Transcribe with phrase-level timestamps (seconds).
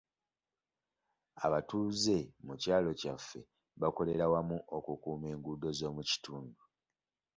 [1.45, 2.15] Abatuuze
[2.45, 3.39] mu kyalo kyaffe
[3.81, 6.61] bakolera wamu okukuuma enguudo z'omu kitundu.